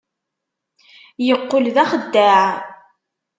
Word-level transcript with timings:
Yeqqel 1.27 1.65
d 1.75 1.77
axeddaε. 1.83 2.49